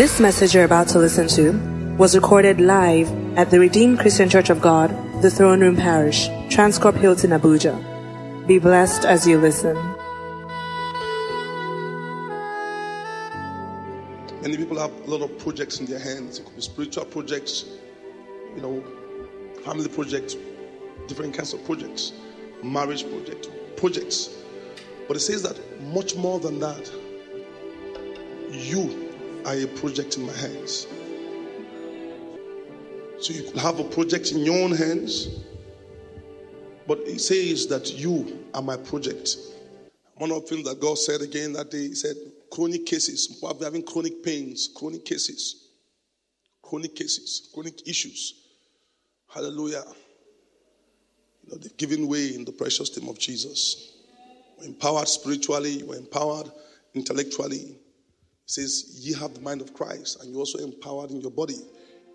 [0.00, 1.52] This message you're about to listen to
[1.98, 4.88] was recorded live at the Redeemed Christian Church of God,
[5.20, 7.76] the Throne Room Parish, Transcorp Hilton, Abuja.
[8.46, 9.76] Be blessed as you listen.
[14.40, 16.38] Many people have a lot of projects in their hands.
[16.38, 17.66] It could be spiritual projects,
[18.56, 18.82] you know,
[19.66, 20.34] family projects,
[21.08, 22.14] different kinds of projects,
[22.62, 24.30] marriage project, projects.
[25.06, 25.58] But it says that
[25.92, 26.90] much more than that,
[28.50, 29.09] you
[29.46, 30.86] are a project in my hands.
[33.20, 35.28] So you could have a project in your own hands,
[36.86, 39.36] but it says that you are my project.
[40.16, 42.16] One of the things that God said again that day, He said,
[42.50, 43.38] chronic cases.
[43.42, 45.68] We're having chronic pains, chronic cases,
[46.62, 48.34] chronic cases, chronic issues.
[49.28, 49.84] Hallelujah.
[51.44, 53.92] You know, they've given way in the precious name of Jesus.
[54.58, 56.50] We're empowered spiritually, we're empowered
[56.94, 57.78] intellectually.
[58.50, 61.54] Says, Ye have the mind of Christ, and you're also empowered in your body.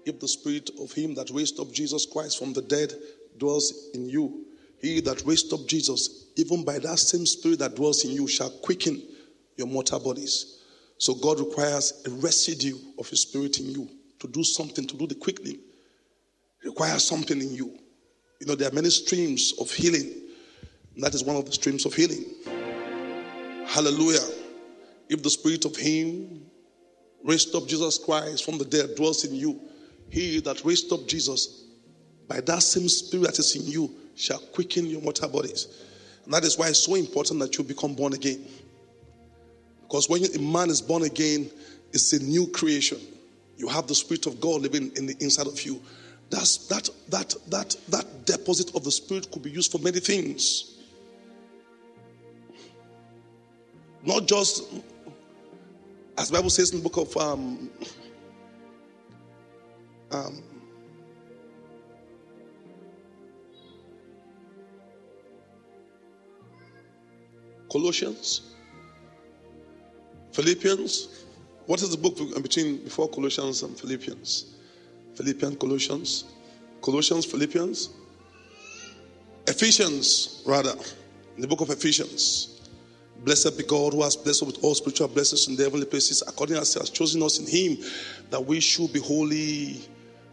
[0.05, 2.93] If the spirit of him that raised up Jesus Christ from the dead
[3.37, 4.43] dwells in you,
[4.81, 8.49] he that raised up Jesus, even by that same spirit that dwells in you, shall
[8.49, 9.01] quicken
[9.55, 10.61] your mortal bodies.
[10.97, 15.07] So God requires a residue of his spirit in you to do something, to do
[15.07, 15.59] the quickening.
[16.65, 17.79] Requires something in you.
[18.41, 20.11] You know, there are many streams of healing.
[20.97, 22.25] That is one of the streams of healing.
[23.67, 24.44] Hallelujah.
[25.09, 26.45] If the spirit of him
[27.23, 29.59] raised up Jesus Christ from the dead dwells in you,
[30.09, 31.65] he that raised up Jesus
[32.27, 35.67] by that same spirit that is in you shall quicken your mortal bodies.
[36.23, 38.45] And that is why it's so important that you become born again.
[39.83, 41.49] Because when a man is born again,
[41.93, 42.99] it's a new creation.
[43.57, 45.81] You have the Spirit of God living in the inside of you.
[46.29, 50.79] That's, that, that, that, that deposit of the Spirit could be used for many things.
[54.03, 54.63] Not just,
[56.17, 57.69] as the Bible says in the book of um,
[60.11, 60.43] um,
[67.71, 68.53] Colossians,
[70.31, 71.25] Philippians.
[71.65, 74.55] What is the book between before Colossians and Philippians?
[75.15, 76.25] Philippians, Colossians,
[76.81, 77.89] Colossians, Philippians,
[79.47, 80.75] Ephesians, rather,
[81.35, 82.54] in the book of Ephesians.
[83.25, 86.21] Blessed be God who has blessed us with all spiritual blessings in the heavenly places,
[86.27, 87.83] according as He has chosen us in Him,
[88.29, 89.81] that we should be holy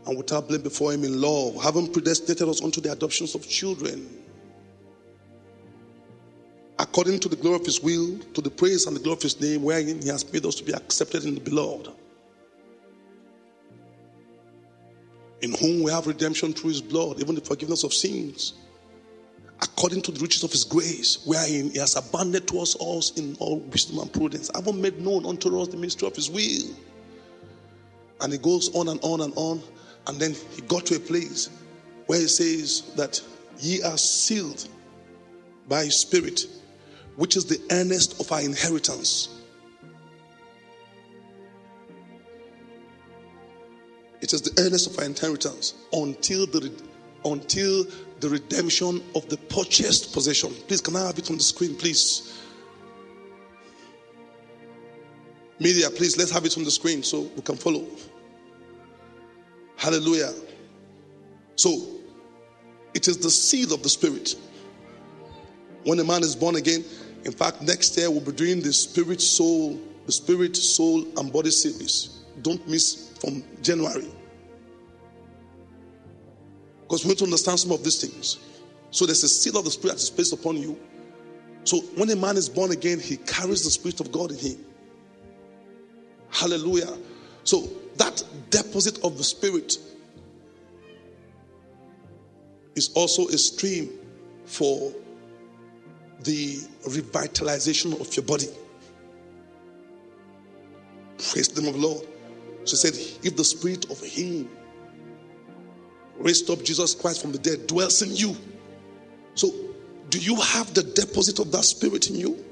[0.07, 4.07] and without blame before Him in love, having predestinated us unto the adoptions of children,
[6.79, 9.41] according to the glory of His will, to the praise and the glory of His
[9.41, 11.89] name, wherein He has made us to be accepted in the beloved.
[15.41, 18.53] In whom we have redemption through His blood, even the forgiveness of sins
[19.83, 23.37] according to the riches of his grace, wherein he has abounded to us all in
[23.41, 26.73] all wisdom and prudence, having made known unto us the mystery of his will.
[28.21, 29.61] And he goes on and on and on.
[30.07, 31.51] And then he got to a place
[32.07, 33.21] where he says that
[33.59, 34.69] ye are sealed
[35.67, 36.47] by his spirit,
[37.17, 39.31] which is the earnest of our inheritance.
[44.21, 46.71] It is the earnest of our inheritance until the
[47.25, 47.85] until
[48.23, 50.55] the redemption of the purchased possession.
[50.69, 52.41] Please, can I have it on the screen, please?
[55.59, 57.85] Media, please, let's have it on the screen so we can follow.
[59.77, 60.33] Hallelujah.
[61.57, 61.99] So,
[62.95, 64.37] it is the seed of the Spirit.
[65.83, 66.85] When a man is born again,
[67.25, 71.51] in fact, next year we'll be doing the Spirit, Soul, the Spirit, Soul, and Body
[71.51, 72.21] series.
[72.43, 74.09] Don't miss from January.
[76.93, 78.37] Because we need to understand some of these things.
[78.91, 80.79] So there's a seal of the Spirit that is placed upon you.
[81.65, 84.59] So when a man is born again, he carries the Spirit of God in him.
[86.29, 86.99] Hallelujah.
[87.45, 87.67] So
[87.97, 89.79] that deposit of the Spirit
[92.75, 93.89] is also a stream
[94.45, 94.93] for
[96.25, 98.49] the revitalization of your body.
[101.17, 102.07] Praise the name of the Lord.
[102.65, 102.93] So said,
[103.25, 104.51] if the Spirit of Him
[106.19, 108.37] raised up Jesus Christ from the dead dwells in you.
[109.35, 109.53] So,
[110.11, 112.45] do you have the deposit of that spirit in you?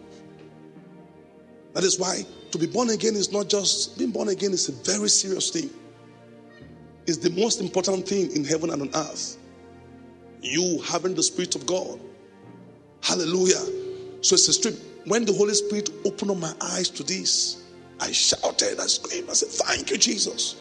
[1.75, 4.73] That is why to be born again is not just being born again is a
[4.91, 5.71] very serious thing.
[7.07, 9.37] It's the most important thing in heaven and on earth.
[10.43, 12.01] You having the Spirit of God.
[13.03, 13.61] Hallelujah.
[14.23, 14.77] So it's a stream.
[15.07, 17.65] When the Holy Spirit opened up my eyes to this,
[18.01, 20.60] I shouted, I screamed, I said, Thank you, Jesus.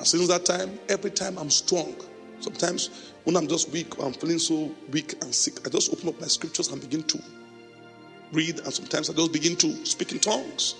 [0.00, 1.94] And since that time, every time I'm strong.
[2.40, 6.18] Sometimes when I'm just weak, I'm feeling so weak and sick, I just open up
[6.18, 7.22] my scriptures and begin to
[8.32, 8.60] read.
[8.60, 10.76] And sometimes I just begin to speak in tongues.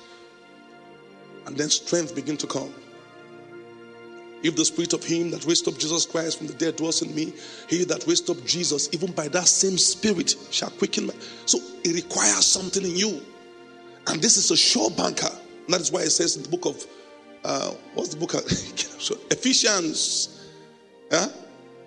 [1.44, 2.72] And then strength begin to come.
[4.42, 7.14] If the spirit of him that raised up Jesus Christ from the dead dwells in
[7.14, 7.34] me,
[7.68, 11.14] he that raised up Jesus, even by that same spirit, shall quicken me.
[11.44, 13.20] So it requires something in you.
[14.06, 15.28] And this is a sure banker.
[15.66, 16.86] And that is why it says in the book of,
[17.44, 18.34] uh, what's the book?
[19.30, 20.48] Ephesians.
[21.10, 21.26] Yeah?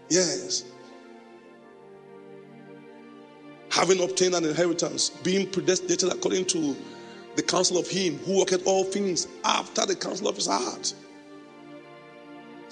[0.09, 0.65] Yes.
[3.69, 6.75] Having obtained an inheritance, being predestinated according to
[7.35, 10.93] the counsel of him who worketh all things after the counsel of his heart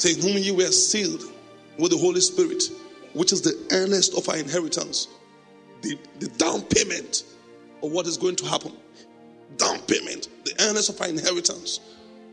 [0.01, 1.24] saying, Whom you were sealed
[1.77, 2.63] with the Holy Spirit,
[3.13, 5.07] which is the earnest of our inheritance,
[5.81, 7.24] the, the down payment
[7.84, 8.74] of what is going to happen.
[9.57, 11.80] Down payment, the earnest of our inheritance,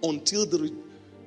[0.02, 0.74] until the, re-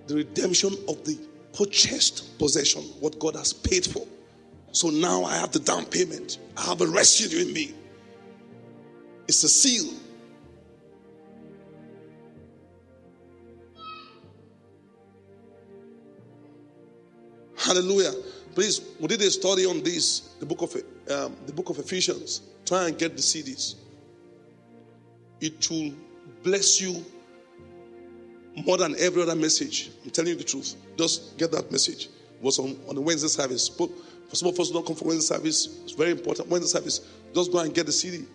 [0.08, 1.20] the redemption of the
[1.54, 4.06] purchased possession, what God has paid for.
[4.72, 6.40] So now I have the down payment.
[6.58, 7.74] I have a residue in me.
[9.28, 9.94] It's a seal.
[17.58, 18.14] Hallelujah.
[18.56, 22.42] Please, we did a study on this, the book of um, the book of Ephesians.
[22.66, 23.76] Try and get the CDs.
[25.40, 25.94] It will
[26.44, 27.06] bless you
[28.56, 29.92] more than every other message.
[30.04, 30.76] I'm telling you the truth.
[30.98, 32.06] Just get that message.
[32.06, 33.70] It was on, on the Wednesday service.
[33.70, 33.90] But
[34.30, 36.50] for some of us who don't come for Wednesday service, it's very important.
[36.50, 37.02] Wednesday service,
[37.34, 38.26] just go and get the CD.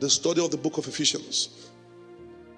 [0.00, 1.70] The study of the book of Ephesians.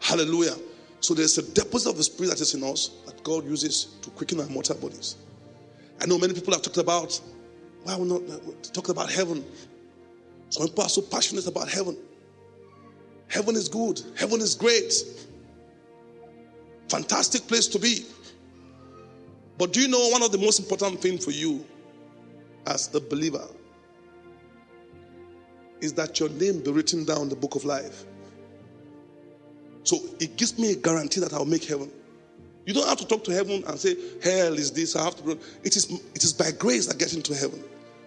[0.00, 0.55] Hallelujah.
[1.00, 4.11] So there's a deposit of the Spirit that is in us that God uses to
[4.11, 5.17] quicken our mortal bodies.
[6.00, 7.20] I know many people have talked about,
[7.85, 8.38] why we're not uh,
[8.73, 9.44] talk about heaven?
[10.50, 11.97] Some people are so passionate about heaven.
[13.29, 14.93] Heaven is good, heaven is great.
[16.88, 18.05] Fantastic place to be.
[19.58, 21.64] But do you know one of the most important things for you
[22.67, 23.46] as a believer
[25.81, 28.05] is that your name be written down in the book of life?
[29.82, 31.90] So it gives me a guarantee that I'll make heaven.
[32.67, 35.38] You don't have to talk to heaven and say, Hell is this, I have to.
[35.64, 37.62] It is, it is by grace that get into heaven.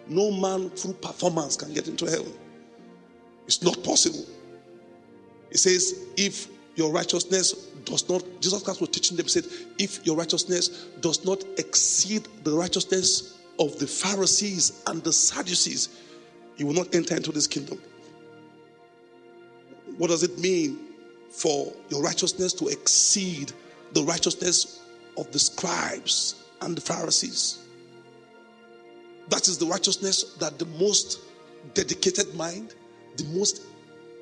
[0.08, 2.32] No man through performance can get into heaven.
[3.46, 4.26] It's not possible.
[5.50, 9.46] It says, if your righteousness does not, Jesus Christ was teaching them, said,
[9.78, 15.90] if your righteousness does not exceed the righteousness of the Pharisees and the Sadducees,
[16.58, 17.82] you will not enter into this kingdom.
[19.98, 20.80] What does it mean
[21.32, 23.52] for your righteousness to exceed
[23.94, 24.82] the righteousness
[25.18, 27.60] of the scribes and the Pharisees.
[29.30, 31.20] That is the righteousness that the most
[31.74, 32.76] dedicated mind,
[33.18, 33.64] the most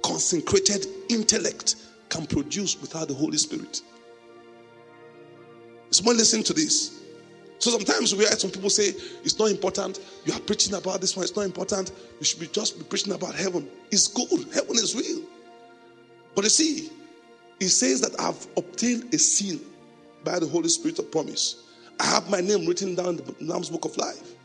[0.03, 1.75] consecrated intellect
[2.09, 3.81] can produce without the Holy Spirit.
[5.91, 7.00] Someone listen to this.
[7.59, 10.00] So sometimes we hear some people say it's not important.
[10.25, 11.91] You are preaching about this one, it's not important.
[12.19, 13.69] You should be just be preaching about heaven.
[13.91, 14.53] It's good.
[14.53, 15.23] Heaven is real.
[16.35, 16.89] But you see,
[17.59, 19.59] he says that I've obtained a seal
[20.23, 21.63] by the Holy Spirit of promise.
[22.00, 24.35] I have my name written down in the Lamb's Book of Life.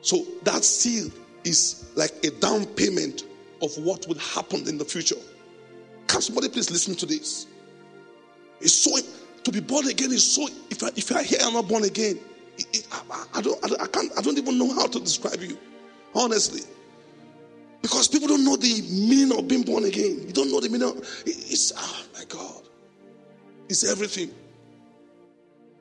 [0.00, 1.10] So that seal
[1.44, 3.24] is like a down payment
[3.62, 5.16] of what will happen in the future.
[6.06, 7.46] Can somebody please listen to this?
[8.60, 8.96] It's so
[9.44, 10.48] to be born again is so.
[10.70, 12.18] If I, if I hear I'm not born again,
[12.56, 15.40] it, it, I, I, don't I, I can't I don't even know how to describe
[15.40, 15.58] you,
[16.14, 16.62] honestly.
[17.82, 20.24] Because people don't know the meaning of being born again.
[20.26, 20.96] You don't know the meaning of
[21.26, 22.62] it's oh my God.
[23.68, 24.30] It's everything.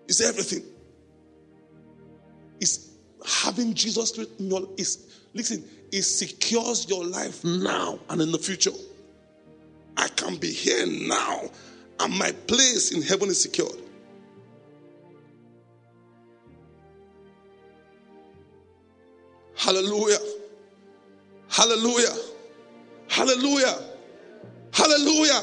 [0.08, 0.64] It's everything.
[2.60, 2.90] It's
[3.26, 8.72] having Jesus in your is listen, it secures your life now and in the future.
[9.98, 11.50] I can be here now,
[12.00, 13.84] and my place in heaven is secured.
[19.56, 20.18] Hallelujah.
[21.48, 22.16] Hallelujah.
[23.08, 23.80] Hallelujah.
[24.74, 25.42] Hallelujah.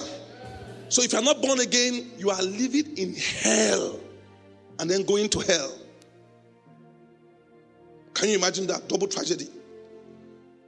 [0.89, 4.01] So if you're not born again, you are living in hell
[4.79, 5.73] and then going to hell.
[8.13, 9.49] Can you imagine that double tragedy?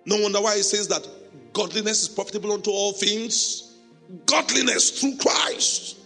[0.07, 1.07] No wonder why he says that
[1.53, 3.72] godliness is profitable unto all things.
[4.27, 5.97] Godliness through Christ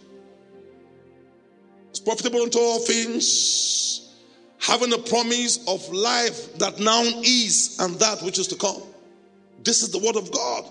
[1.92, 4.14] is profitable unto all things,
[4.58, 8.82] having a promise of life that now is and that which is to come.
[9.64, 10.64] This is the word of God.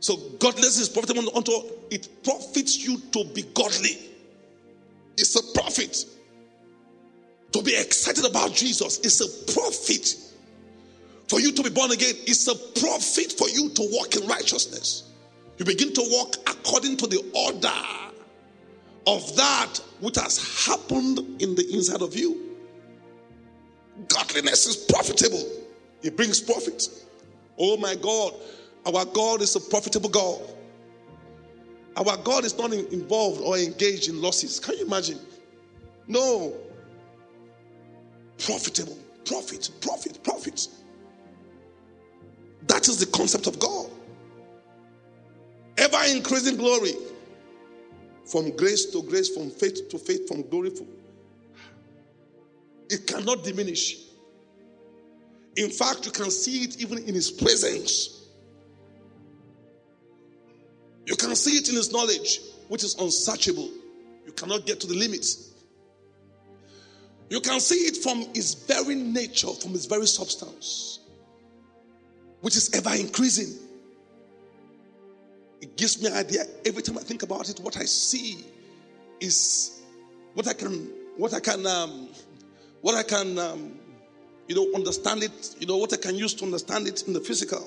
[0.00, 1.52] So godliness is profitable unto
[1.90, 3.98] it profits you to be godly.
[5.16, 6.04] It's a profit.
[7.52, 10.16] To be excited about Jesus is a profit.
[11.34, 15.10] For you to be born again, it's a profit for you to walk in righteousness.
[15.58, 18.12] You begin to walk according to the order
[19.08, 22.56] of that which has happened in the inside of you.
[24.06, 25.44] Godliness is profitable.
[26.02, 26.88] It brings profit.
[27.58, 28.34] Oh my God,
[28.86, 30.40] our God is a profitable God.
[31.96, 34.60] Our God is not involved or engaged in losses.
[34.60, 35.18] Can you imagine?
[36.06, 36.54] No.
[38.38, 38.96] Profitable.
[39.24, 40.68] Profit, profit, profit.
[42.66, 43.90] That is the concept of God.
[45.76, 46.92] Ever increasing glory.
[48.24, 50.70] From grace to grace, from faith to faith, from glory.
[50.70, 50.86] To...
[52.88, 53.98] It cannot diminish.
[55.56, 58.22] In fact, you can see it even in His presence.
[61.06, 63.70] You can see it in His knowledge, which is unsearchable.
[64.24, 65.52] You cannot get to the limits.
[67.28, 71.00] You can see it from His very nature, from His very substance,
[72.44, 73.58] which is ever increasing.
[75.62, 77.58] It gives me an idea every time I think about it.
[77.58, 78.44] What I see
[79.18, 79.80] is
[80.34, 82.10] what I can, what I can, um,
[82.82, 83.72] what I can, um,
[84.46, 85.56] you know, understand it.
[85.58, 87.66] You know what I can use to understand it in the physical.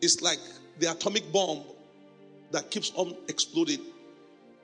[0.00, 0.40] is like
[0.78, 1.64] the atomic bomb
[2.52, 3.80] that keeps on exploding.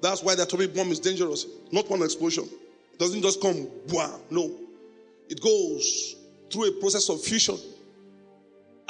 [0.00, 1.44] That's why the atomic bomb is dangerous.
[1.70, 2.44] Not one explosion.
[2.94, 4.18] It doesn't just come, Bwah.
[4.30, 4.50] no.
[5.28, 6.16] It goes
[6.50, 7.58] through a process of fusion.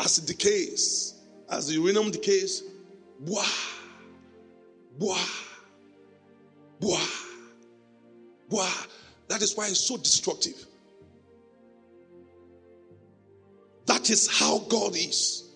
[0.02, 1.14] As it decays,
[1.48, 2.64] as the uranium decays,
[3.24, 3.46] Boah.
[4.98, 5.26] Boah.
[6.80, 7.08] Boah.
[8.50, 8.86] Boah.
[9.28, 10.66] That is why it's so destructive.
[13.86, 15.50] That is how God is.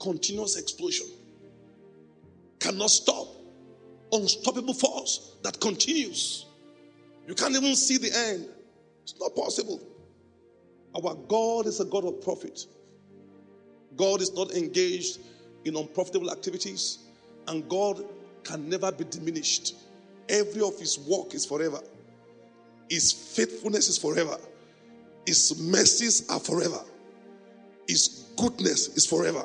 [0.00, 1.06] Continuous explosion.
[2.58, 3.28] Cannot stop.
[4.12, 6.46] Unstoppable force that continues.
[7.26, 8.48] You can't even see the end.
[9.04, 9.80] It's not possible.
[10.96, 12.66] Our God is a God of profit.
[13.96, 15.18] God is not engaged
[15.64, 16.98] in unprofitable activities,
[17.48, 18.04] and God
[18.44, 19.74] can never be diminished.
[20.28, 21.80] Every of His work is forever,
[22.88, 24.38] His faithfulness is forever,
[25.26, 26.80] His mercies are forever,
[27.88, 29.44] His goodness is forever.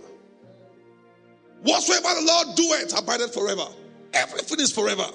[1.64, 3.66] Whatsoever the Lord doeth abideth forever.
[4.14, 5.08] Everything is forever.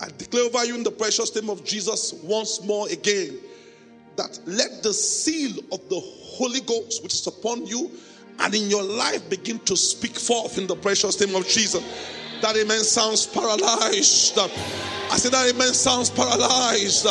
[0.00, 3.38] I declare over you in the precious name of Jesus once more again
[4.16, 7.90] that let the seal of the Holy Ghost, which is upon you,
[8.40, 11.82] and in your life begin to speak forth in the precious name of Jesus.
[12.40, 14.38] That amen sounds paralyzed.
[14.38, 17.06] I said that amen sounds paralyzed.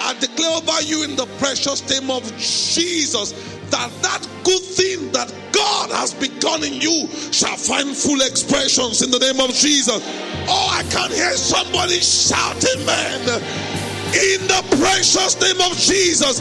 [0.00, 3.32] I declare over you in the precious name of Jesus
[3.70, 9.10] that that good thing that God has begun in you shall find full expressions in
[9.10, 10.00] the name of Jesus.
[10.46, 13.83] Oh, I can hear somebody shouting, man.
[14.12, 16.40] In the precious name of Jesus,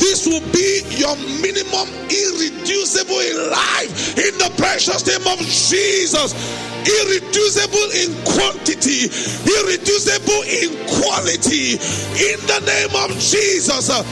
[0.00, 6.32] this will be your minimum irreducible in life in the precious name of Jesus.
[6.80, 9.04] Irreducible in quantity,
[9.44, 11.76] irreducible in quality
[12.16, 13.90] in the name of Jesus.
[13.90, 14.02] Uh,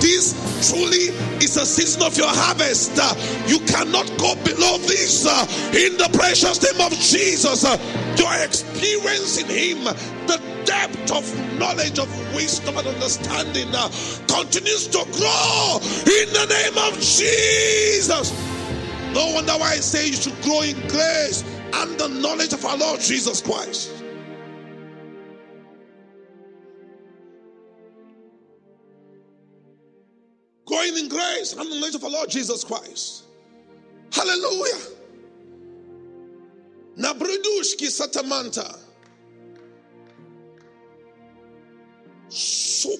[0.00, 0.36] this
[0.70, 2.92] truly is a season of your harvest.
[3.00, 3.14] Uh,
[3.46, 7.64] you cannot go below this uh, in the precious name of Jesus.
[8.18, 9.84] Your experience in Him,
[10.26, 11.24] the depth of
[11.58, 13.88] knowledge, of wisdom, and understanding uh,
[14.28, 18.30] continues to grow in the name of Jesus.
[19.14, 22.76] No wonder why I say you should grow in grace and the knowledge of our
[22.76, 23.90] Lord Jesus Christ.
[30.66, 33.24] Growing in grace and the knowledge of our Lord Jesus Christ.
[34.12, 34.84] Hallelujah.
[36.98, 38.87] Nabrudushki satamanta.
[42.28, 42.90] So,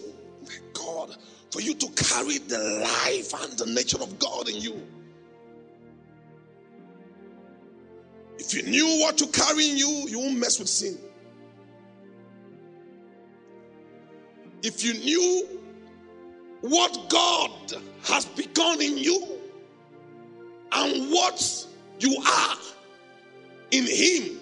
[0.44, 1.16] my God,
[1.50, 4.80] for you to carry the life and the nature of God in you.
[8.38, 10.98] If you knew what to carry in you, you won't mess with sin.
[14.62, 15.48] If you knew
[16.60, 17.50] what God
[18.04, 19.38] has begun in you
[20.72, 21.66] and what
[22.00, 22.56] you are
[23.70, 24.40] in Him,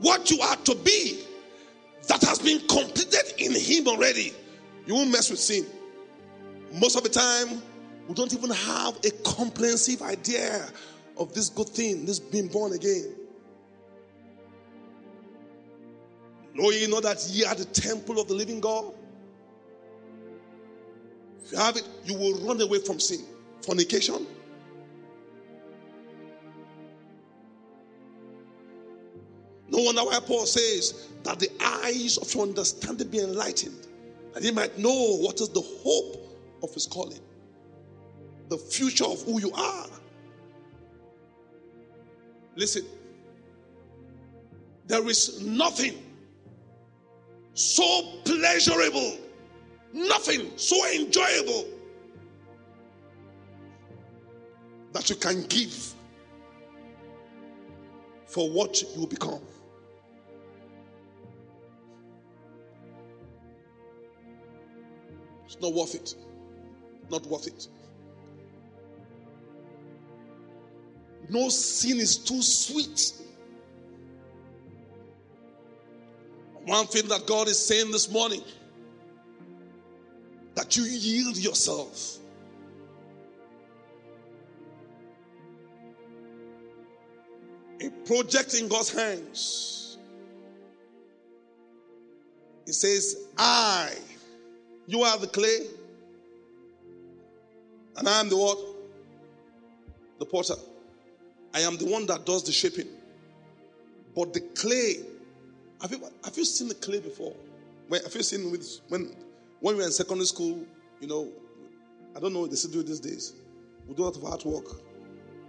[0.00, 1.24] what you are to be,
[2.12, 4.32] that has been completed in Him already,
[4.86, 5.64] you won't mess with sin.
[6.74, 7.62] Most of the time,
[8.06, 10.68] we don't even have a comprehensive idea
[11.16, 13.14] of this good thing, this being born again.
[16.54, 18.92] Know ye not that ye are the temple of the living God?
[21.44, 23.24] If you have it, you will run away from sin.
[23.62, 24.26] Fornication.
[29.72, 33.86] No wonder why Paul says that the eyes of your understanding be enlightened,
[34.34, 37.20] that you might know what is the hope of his calling,
[38.50, 39.86] the future of who you are.
[42.54, 42.84] Listen,
[44.86, 46.02] there is nothing
[47.54, 49.16] so pleasurable,
[49.94, 51.64] nothing so enjoyable
[54.92, 55.94] that you can give
[58.26, 59.40] for what you become.
[65.52, 66.14] It's not worth it.
[67.10, 67.68] Not worth it.
[71.28, 73.12] No sin is too sweet.
[76.64, 78.42] One thing that God is saying this morning
[80.54, 82.18] that you yield yourself.
[87.80, 89.98] A project in God's hands.
[92.64, 93.92] He says, I,
[94.92, 95.60] you are the clay,
[97.96, 98.58] and I am the what?
[100.18, 100.54] The potter.
[101.54, 102.88] I am the one that does the shaping.
[104.14, 104.96] But the clay,
[105.80, 107.34] have you, have you seen the clay before?
[107.88, 109.16] When, have you seen with when
[109.60, 110.62] when we were in secondary school,
[111.00, 111.28] you know,
[112.14, 113.32] I don't know what they still do these days.
[113.88, 114.66] We do a lot of hard work.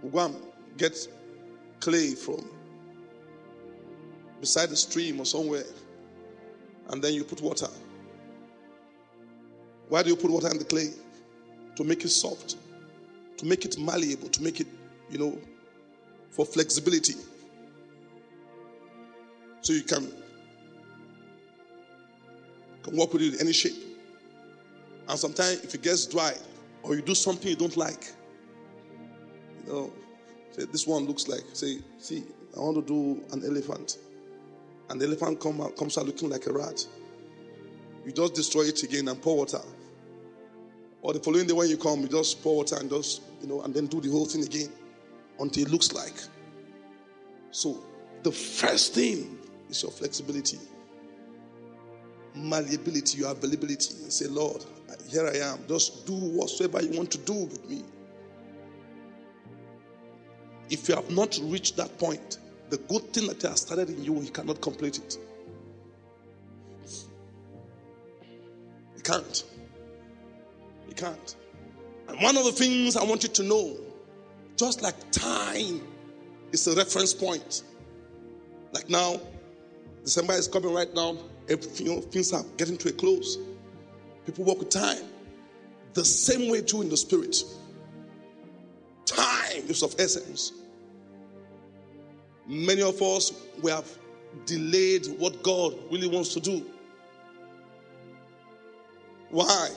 [0.02, 0.36] We go and
[0.78, 0.96] get
[1.80, 2.48] clay from
[4.40, 5.64] beside the stream or somewhere,
[6.88, 7.68] and then you put water.
[9.94, 10.90] Why do you put water in the clay?
[11.76, 12.56] To make it soft,
[13.36, 14.66] to make it malleable, to make it,
[15.08, 15.38] you know,
[16.30, 17.14] for flexibility.
[19.60, 20.10] So you can,
[22.82, 23.76] can work with it in any shape.
[25.08, 26.34] And sometimes if it gets dry
[26.82, 28.12] or you do something you don't like,
[29.64, 29.92] you know,
[30.50, 32.24] say this one looks like, say, see,
[32.56, 33.98] I want to do an elephant.
[34.90, 36.84] And the elephant come out, comes out looking like a rat.
[38.04, 39.60] You just destroy it again and pour water.
[41.04, 43.60] Or the following day when you come, you just pour water and just, you know,
[43.60, 44.70] and then do the whole thing again
[45.38, 46.14] until it looks like.
[47.50, 47.78] So,
[48.22, 50.58] the first thing is your flexibility,
[52.34, 53.94] malleability, your availability.
[54.02, 54.64] And say, Lord,
[55.06, 55.58] here I am.
[55.68, 57.84] Just do whatsoever you want to do with me.
[60.70, 62.38] If you have not reached that point,
[62.70, 65.18] the good thing that has started in you, He cannot complete it.
[68.96, 69.44] He can't.
[70.94, 71.36] He can't.
[72.08, 73.76] And one of the things I want you to know
[74.56, 75.82] just like time
[76.52, 77.62] is a reference point.
[78.72, 79.20] Like now,
[80.02, 81.16] December is coming right now.
[81.48, 83.38] Everything, you things are getting to a close.
[84.26, 85.02] People work with time.
[85.94, 87.36] The same way too in the spirit.
[89.06, 90.52] Time is of essence.
[92.46, 93.90] Many of us we have
[94.46, 96.64] delayed what God really wants to do.
[99.30, 99.70] Why?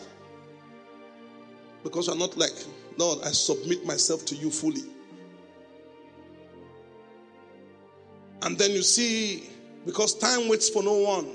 [1.88, 2.52] Because we're not like
[2.98, 4.82] Lord, I submit myself to you fully.
[8.42, 9.50] And then you see,
[9.86, 11.30] because time waits for no one.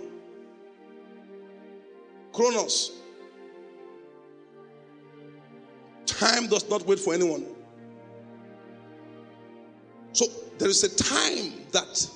[2.35, 2.93] Chronos.
[6.05, 7.47] Time does not wait for anyone.
[10.13, 10.27] So
[10.59, 12.07] there is a time that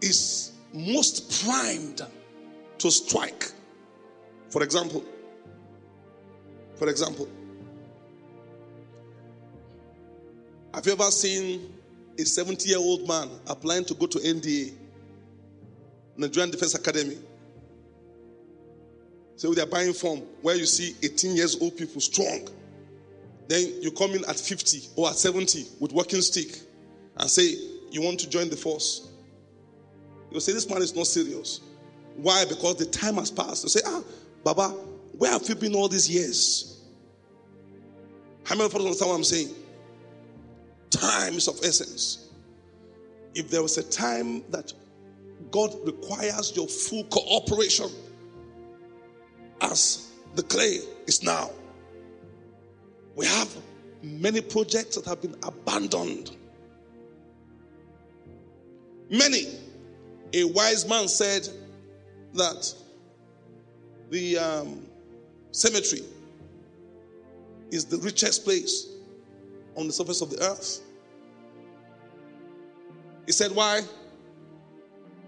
[0.00, 2.02] is most primed
[2.78, 3.52] to strike.
[4.50, 5.04] For example,
[6.76, 7.28] for example,
[10.74, 11.72] have you ever seen
[12.18, 14.72] a 70 year old man applying to go to NDA,
[16.16, 17.18] Nigerian Defense Academy?
[19.36, 22.48] So they're buying form where you see 18 years old people strong.
[23.48, 26.60] Then you come in at 50 or at 70 with walking stick
[27.16, 27.56] and say
[27.90, 29.08] you want to join the force.
[30.30, 31.60] You say this man is not serious.
[32.16, 32.44] Why?
[32.48, 33.64] Because the time has passed.
[33.64, 34.02] You say, ah,
[34.44, 34.74] Baba,
[35.22, 36.80] where have you been all these years?
[38.42, 39.50] How many of us understand what I'm saying?
[40.90, 42.30] Time is of essence.
[43.32, 44.72] If there was a time that
[45.52, 47.88] God requires your full cooperation,
[49.60, 51.52] as the clay is now,
[53.14, 53.56] we have
[54.02, 56.36] many projects that have been abandoned.
[59.08, 59.56] Many.
[60.32, 61.48] A wise man said
[62.34, 62.74] that
[64.10, 64.88] the um,
[65.52, 66.02] cemetery
[67.70, 68.88] is the richest place
[69.76, 70.80] on the surface of the earth.
[73.26, 73.82] He said, Why?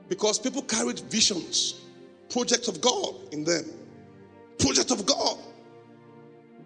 [0.08, 1.80] Because people carried visions,
[2.28, 3.64] projects of God in them.
[4.58, 5.38] Project of God,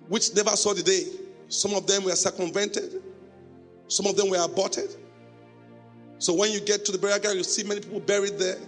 [0.08, 1.04] which never saw the day.
[1.48, 3.02] Some of them were circumvented,
[3.86, 4.94] some of them were aborted.
[6.18, 8.58] So when you get to the burial ground, you see many people buried there.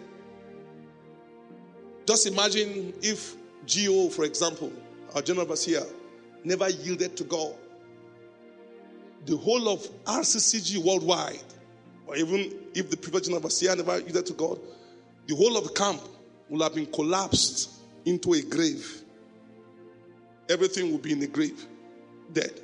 [2.06, 3.34] Just imagine if
[3.66, 4.72] GO, for example,
[5.14, 5.82] our general overseer,
[6.44, 7.54] never yielded to God.
[9.26, 11.42] The whole of RCCG worldwide,
[12.06, 14.58] or even if the previous general overseer never yielded to God,
[15.26, 16.00] the whole of the camp
[16.48, 17.70] will have been collapsed
[18.04, 19.02] into a grave.
[20.48, 21.66] Everything will be in the grave,
[22.32, 22.60] dead.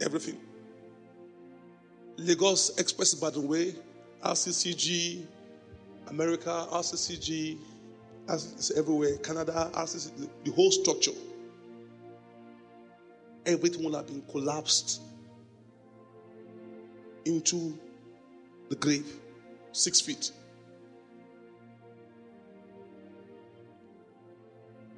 [0.00, 0.38] everything.
[2.16, 3.74] Lagos Express by the way,
[4.24, 5.24] RCCG,
[6.08, 7.58] America, RCCG,
[8.28, 11.12] it's everywhere, Canada, RCCG, the whole structure.
[13.44, 15.00] Everything will have been collapsed
[17.24, 17.78] into
[18.68, 19.06] the grave,
[19.72, 20.32] six feet.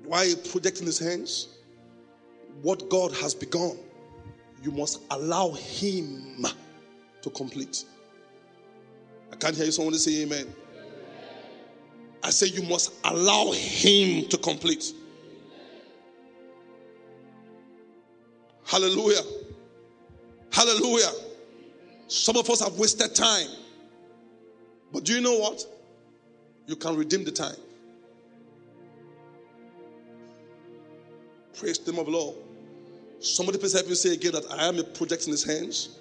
[0.05, 1.49] Why projecting his hands?
[2.62, 3.77] What God has begun,
[4.62, 6.44] you must allow Him
[7.23, 7.85] to complete.
[9.33, 10.47] I can't hear you someone say amen.
[12.23, 14.93] I say you must allow Him to complete.
[18.67, 19.23] Hallelujah.
[20.53, 21.11] Hallelujah.
[22.09, 23.49] Some of us have wasted time.
[24.93, 25.65] But do you know what?
[26.67, 27.57] You can redeem the time.
[31.59, 32.37] Praise the name of the Lord.
[33.21, 35.99] Somebody please help me say again that I am a project in his hands.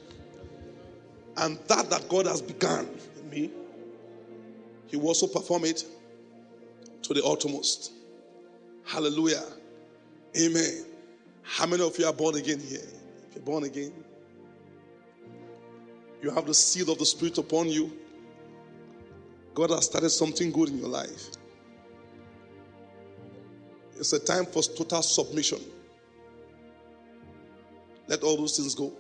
[1.37, 2.87] And that that God has begun
[3.19, 3.51] in me,
[4.87, 5.85] he will also perform it
[7.07, 7.93] to the uttermost.
[8.85, 9.43] Hallelujah.
[10.37, 10.85] Amen.
[11.41, 12.79] How many of you are born again here?
[13.29, 13.93] If you're born again,
[16.21, 17.97] you have the seal of the Spirit upon you.
[19.53, 21.27] God has started something good in your life.
[23.97, 25.59] It's a time for total submission.
[28.07, 28.91] Let all those things go.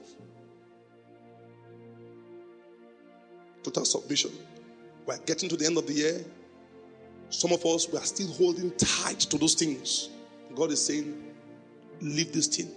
[3.63, 4.31] Total submission.
[5.05, 6.25] We're getting to the end of the year.
[7.29, 10.09] Some of us, we are still holding tight to those things.
[10.55, 11.23] God is saying,
[12.01, 12.71] leave this thing.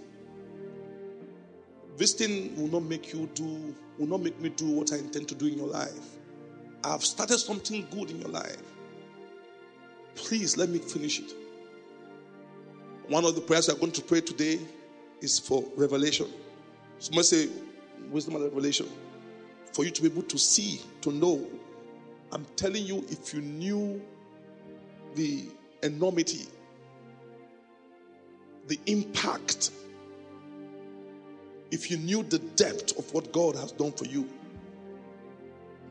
[1.97, 5.27] This thing will not make you do, will not make me do what I intend
[5.29, 6.17] to do in your life.
[6.83, 8.61] I've started something good in your life.
[10.15, 11.33] Please let me finish it.
[13.07, 14.59] One of the prayers we are going to pray today
[15.21, 16.27] is for revelation.
[16.99, 17.49] Somebody say,
[18.09, 18.87] wisdom and revelation.
[19.73, 21.47] For you to be able to see, to know.
[22.31, 24.01] I'm telling you, if you knew
[25.15, 25.45] the
[25.83, 26.47] enormity,
[28.67, 29.71] the impact,
[31.71, 34.27] if you knew the depth of what God has done for you,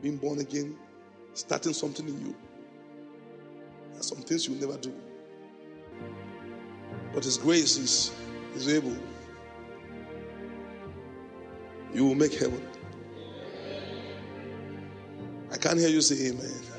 [0.01, 0.75] being born again,
[1.33, 2.35] starting something in you,
[3.91, 4.93] there are some things you'll never do.
[7.13, 8.11] But His grace is,
[8.55, 8.95] is able.
[11.93, 12.65] You will make heaven.
[15.51, 16.70] I can't hear you say amen.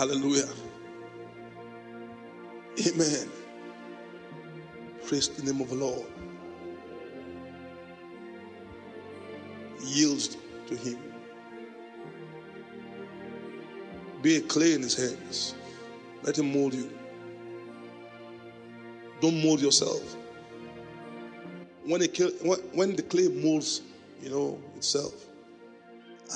[0.00, 0.48] Hallelujah.
[2.86, 3.28] Amen.
[5.06, 6.06] Praise the name of the Lord.
[9.84, 10.36] Yield
[10.68, 10.96] to Him.
[14.22, 15.54] Be a clay in His hands.
[16.22, 16.90] Let Him mold you.
[19.20, 20.16] Don't mold yourself.
[21.84, 22.16] When, it,
[22.74, 23.82] when the clay molds,
[24.22, 25.26] you know, itself,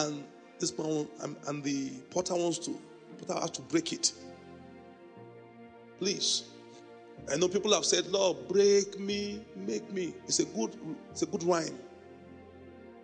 [0.00, 0.22] and
[0.58, 1.08] this man
[1.46, 2.78] and the potter wants to,
[3.14, 4.12] potter have to break it.
[5.98, 6.44] Please.
[7.32, 10.14] I know people have said, Lord, break me, make me.
[10.26, 10.76] It's a good,
[11.10, 11.78] it's a good rhyme.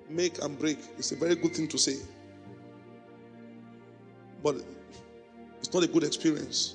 [0.08, 0.78] Make and break.
[0.98, 1.96] It's a very good thing to say.
[4.42, 4.56] But
[5.58, 6.74] it's not a good experience.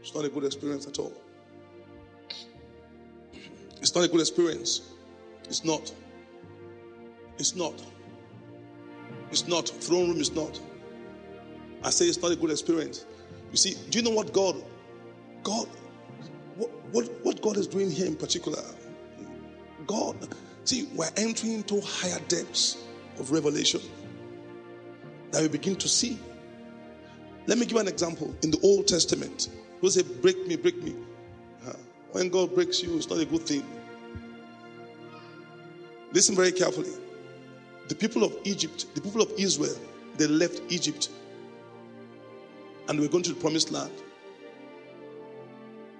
[0.00, 1.12] It's not a good experience at all.
[3.80, 4.82] It's not a good experience.
[5.44, 5.92] It's not.
[7.38, 7.82] It's not.
[9.32, 9.66] It's not.
[9.66, 10.60] Throne room is not.
[11.82, 13.06] I say it's not a good experience.
[13.50, 14.62] You see, do you know what God,
[15.42, 15.66] God,
[16.56, 18.62] what, what, what God is doing here in particular?
[19.86, 20.16] God,
[20.64, 22.84] see, we're entering into higher depths
[23.18, 23.80] of revelation
[25.30, 26.18] that we begin to see.
[27.46, 28.34] Let me give an example.
[28.42, 29.48] In the Old Testament,
[29.80, 30.94] who say, Break me, break me.
[31.66, 31.72] Uh,
[32.12, 33.64] when God breaks you, it's not a good thing.
[36.12, 36.92] Listen very carefully.
[37.88, 39.76] The people of Egypt, the people of Israel,
[40.16, 41.08] they left Egypt
[42.88, 43.92] and we're going to the promised land.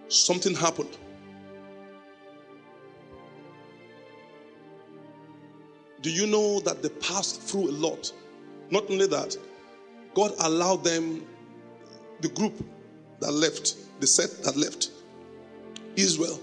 [0.09, 0.97] Something happened.
[6.03, 8.12] Do you know that they passed through a lot?
[8.71, 9.37] Not only that,
[10.14, 11.25] God allowed them,
[12.21, 12.55] the group
[13.21, 14.90] that left, the set that left,
[15.97, 16.40] Israel,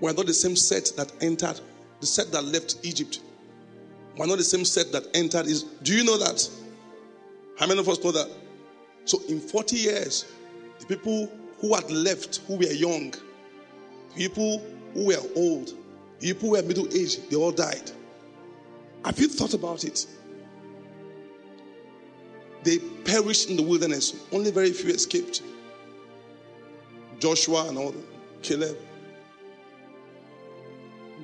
[0.00, 1.60] were not the same set that entered,
[2.00, 3.20] the set that left Egypt,
[4.16, 5.46] were not the same set that entered.
[5.46, 6.48] Is do you know that?
[7.58, 8.28] How many of us know that?
[9.04, 10.32] So in 40 years,
[10.78, 13.14] the people who had left, who were young,
[14.16, 14.62] people
[14.94, 15.72] who were old,
[16.20, 17.90] people who were middle aged, they all died.
[19.04, 20.06] Have you thought about it?
[22.62, 24.14] They perished in the wilderness.
[24.32, 25.42] Only very few escaped.
[27.18, 27.94] Joshua and all,
[28.42, 28.76] Caleb.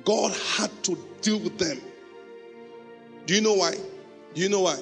[0.03, 1.79] God had to deal with them.
[3.29, 3.75] Do you know why?
[4.33, 4.77] Do you know why?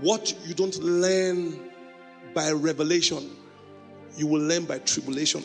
[0.00, 1.70] What you don't learn
[2.34, 3.36] by revelation,
[4.16, 5.44] you will learn by tribulation.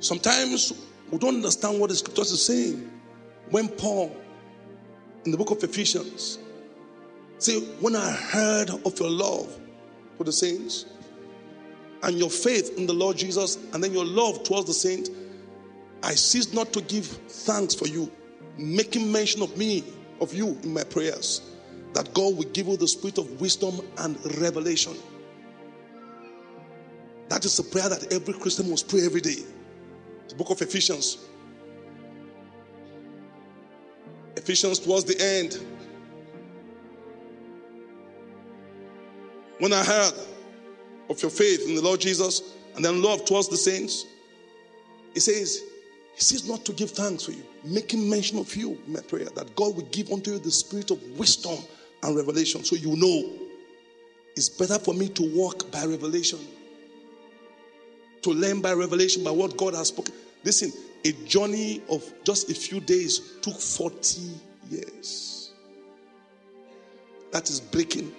[0.00, 0.74] Sometimes
[1.10, 2.92] we don't understand what the scriptures is saying.
[3.48, 4.14] When Paul,
[5.24, 6.38] in the book of Ephesians,
[7.38, 9.58] say, When I heard of your love
[10.18, 10.84] for the saints
[12.02, 15.10] and your faith in the Lord Jesus, and then your love towards the saint,
[16.02, 18.10] I cease not to give thanks for you,
[18.56, 19.84] making mention of me,
[20.20, 21.42] of you in my prayers,
[21.92, 24.94] that God will give you the spirit of wisdom and revelation.
[27.28, 29.44] That is a prayer that every Christian must pray every day.
[30.28, 31.18] The book of Ephesians.
[34.36, 35.58] Ephesians towards the end.
[39.58, 40.14] When I heard
[41.10, 44.06] of your faith in the Lord Jesus and then love towards the saints,
[45.12, 45.62] He says,
[46.14, 49.28] He says not to give thanks for you, making mention of you in my prayer,
[49.34, 51.58] that God will give unto you the spirit of wisdom
[52.02, 53.38] and revelation so you know
[54.36, 56.38] it's better for me to walk by revelation
[58.22, 60.14] to learn by revelation by what God has spoken.
[60.44, 60.72] Listen,
[61.04, 64.20] a journey of just a few days took 40
[64.70, 65.52] years.
[67.32, 68.14] That is breaking.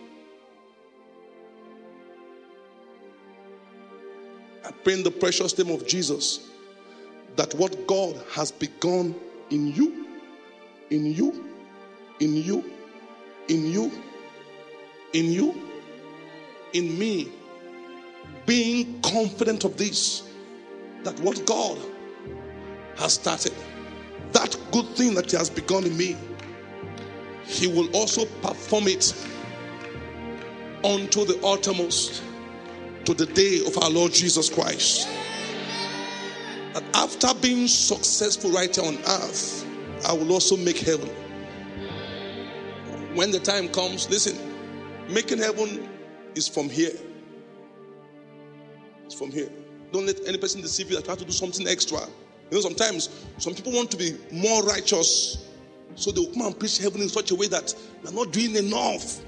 [4.71, 6.47] I pray in the precious name of Jesus
[7.35, 9.13] that what God has begun
[9.49, 10.07] in you,
[10.89, 11.43] in you,
[12.21, 12.63] in you,
[13.49, 13.91] in you,
[15.11, 15.61] in you,
[16.71, 17.33] in me,
[18.45, 20.23] being confident of this,
[21.03, 21.77] that what God
[22.95, 23.53] has started,
[24.31, 26.15] that good thing that He has begun in me,
[27.43, 29.13] He will also perform it
[30.85, 32.23] unto the uttermost,
[33.05, 35.07] to the day of our Lord Jesus Christ.
[36.73, 39.65] That after being successful right here on earth,
[40.07, 41.09] I will also make heaven.
[43.13, 44.37] When the time comes, listen,
[45.09, 45.89] making heaven
[46.35, 46.93] is from here.
[49.05, 49.49] It's from here.
[49.91, 51.99] Don't let any person deceive you that you have to do something extra.
[51.99, 55.49] You know, sometimes some people want to be more righteous,
[55.95, 58.55] so they will come and preach heaven in such a way that they're not doing
[58.55, 59.19] enough.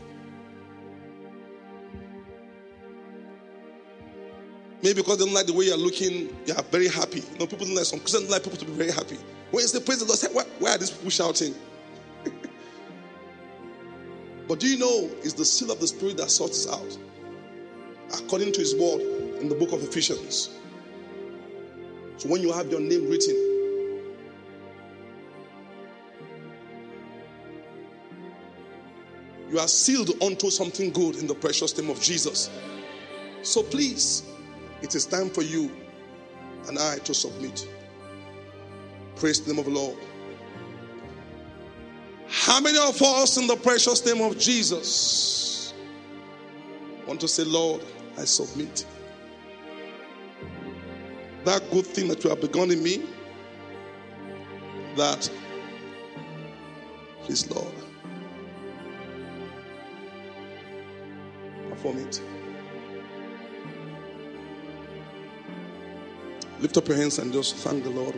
[4.83, 7.21] Maybe because they don't like the way you're looking, you are very happy.
[7.21, 9.17] You know, people don't like some Christians don't like people to be very happy.
[9.51, 11.55] When you say praise the Lord, say, why, why are these people shouting?
[14.49, 16.97] but do you know it's the seal of the Spirit that sorts us out?
[18.25, 18.99] According to his word
[19.41, 20.49] in the book of Ephesians.
[22.17, 23.35] So when you have your name written,
[29.49, 32.49] you are sealed unto something good in the precious name of Jesus.
[33.43, 34.23] So please,
[34.83, 35.71] it is time for you
[36.67, 37.67] and I to submit.
[39.15, 39.97] Praise the name of the Lord.
[42.27, 45.73] How many of us in the precious name of Jesus
[47.07, 47.81] want to say, Lord,
[48.17, 48.85] I submit?
[51.45, 53.03] that good thing that you have begun in me,
[54.95, 55.29] that,
[57.23, 57.73] please, Lord,
[61.69, 62.21] perform it.
[66.63, 68.15] Lift up your hands and just thank the Lord.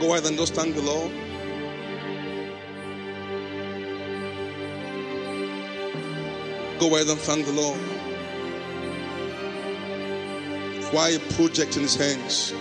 [0.00, 1.10] Go ahead and just thank the Lord.
[6.78, 7.80] Go ahead and thank the Lord
[10.92, 12.52] Why a project in his hands.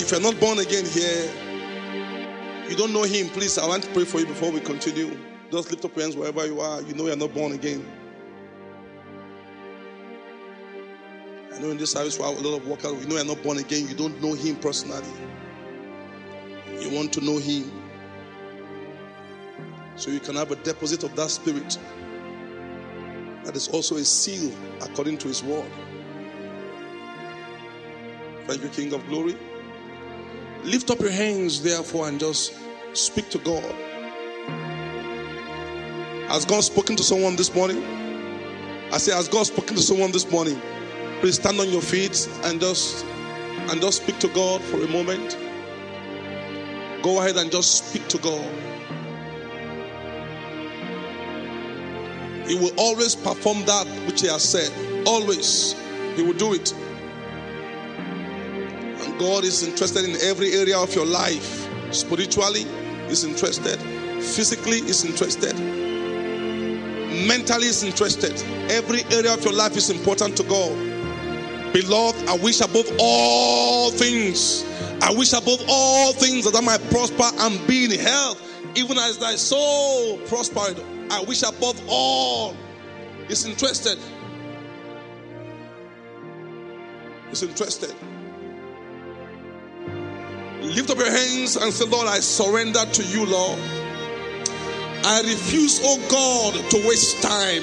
[0.00, 1.30] If you're not born again here,
[2.68, 5.31] you don't know him, please, I want to pray for you before we continue.
[5.52, 6.80] Just lift up your hands wherever you are.
[6.80, 7.86] You know you're not born again.
[11.54, 13.02] I know in this service have a lot of workers.
[13.02, 13.86] You know you're not born again.
[13.86, 15.06] You don't know him personally.
[16.80, 17.70] You want to know him.
[19.96, 21.78] So you can have a deposit of that spirit
[23.44, 25.70] that is also a seal according to his word.
[28.46, 29.36] Thank you, King of Glory.
[30.64, 32.54] Lift up your hands, therefore, and just
[32.94, 33.91] speak to God.
[36.32, 37.84] Has God spoken to someone this morning?
[38.90, 40.58] I say, has God spoken to someone this morning?
[41.20, 43.04] Please stand on your feet and just
[43.68, 45.36] and just speak to God for a moment.
[47.02, 48.50] Go ahead and just speak to God.
[52.48, 54.72] He will always perform that which He has said.
[55.06, 55.74] Always.
[56.16, 56.72] He will do it.
[59.02, 61.68] And God is interested in every area of your life.
[61.90, 62.64] Spiritually,
[63.06, 63.78] He's interested.
[64.22, 65.81] Physically, He's interested.
[67.26, 68.32] Mentally, is interested.
[68.70, 70.72] Every area of your life is important to God.
[71.72, 74.64] Beloved, I wish above all things,
[75.00, 78.40] I wish above all things that I might prosper and be in health,
[78.76, 80.82] even as thy soul prospered.
[81.10, 82.56] I wish above all
[83.28, 83.98] is interested.
[87.30, 87.94] Is interested.
[90.60, 93.58] Lift up your hands and say, Lord, I surrender to you, Lord.
[95.04, 97.62] I refuse, oh God, to waste time.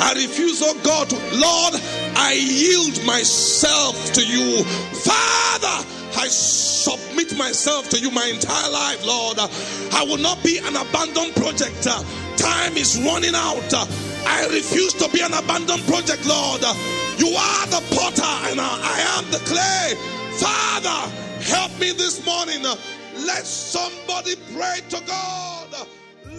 [0.00, 1.74] I refuse, oh God, Lord,
[2.16, 4.64] I yield myself to you.
[4.64, 5.86] Father,
[6.18, 9.38] I submit myself to you my entire life, Lord.
[9.38, 11.84] I will not be an abandoned project.
[12.36, 13.74] Time is running out.
[14.26, 16.62] I refuse to be an abandoned project, Lord.
[17.18, 19.94] You are the potter and I am the clay.
[20.40, 21.12] Father,
[21.44, 22.62] help me this morning.
[22.62, 25.49] Let somebody pray to God.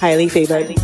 [0.00, 0.74] highly favored.